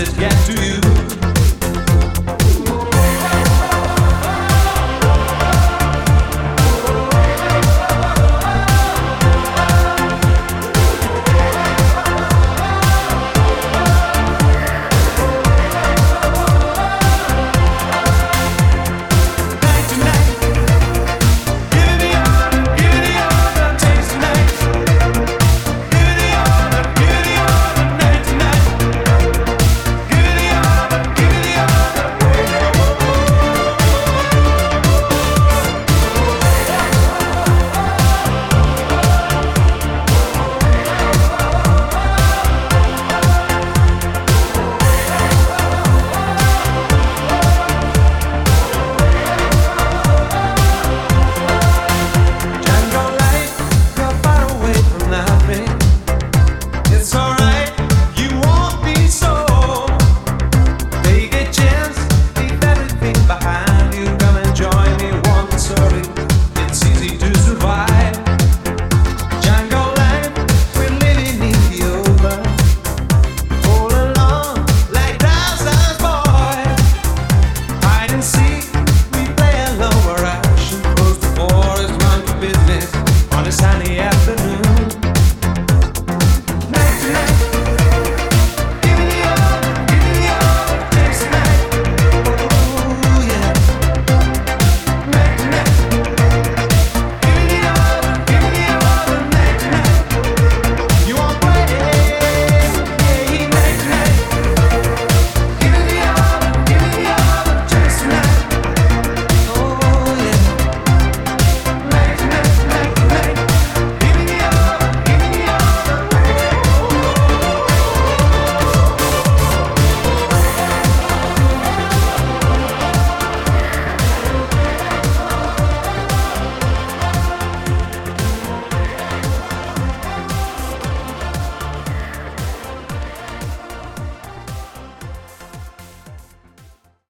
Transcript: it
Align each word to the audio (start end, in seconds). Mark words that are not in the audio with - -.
it 0.00 0.29